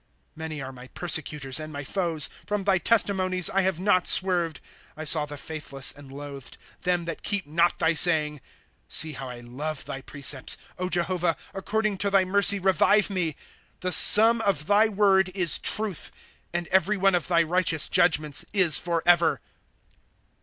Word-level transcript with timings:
'Many 0.35 0.63
are 0.63 0.71
my 0.71 0.87
persecutors 0.87 1.59
and 1.59 1.71
raiy 1.75 1.85
foes; 1.85 2.27
From 2.47 2.63
thy 2.63 2.79
testimonies 2.79 3.51
I 3.51 3.61
have 3.61 3.79
not 3.79 4.07
swerved.' 4.07 4.59
I 4.97 5.03
saw 5.03 5.27
the 5.27 5.37
faithless 5.37 5.91
and 5.91 6.11
loathed, 6.11 6.57
Them 6.81 7.05
that 7.05 7.21
keep 7.21 7.45
not 7.45 7.77
thy 7.77 7.93
saying.' 7.93 8.41
See 8.87 9.13
how 9.13 9.27
1 9.27 9.55
love 9.55 9.85
thy 9.85 10.01
precepts; 10.01 10.57
Jehovah, 10.89 11.37
according 11.53 11.99
to 11.99 12.09
thy 12.09 12.25
mercy 12.25 12.57
revive 12.57 13.11
me. 13.11 13.35
* 13.57 13.79
The 13.81 13.91
sum 13.91 14.41
of 14.41 14.65
thy 14.65 14.89
word 14.89 15.29
is 15.35 15.59
truth; 15.59 16.11
And 16.51 16.65
every 16.69 16.97
one 16.97 17.13
of 17.13 17.27
thy 17.27 17.43
righteous 17.43 17.87
judgments 17.87 18.43
is 18.53 18.79
forever. 18.79 19.39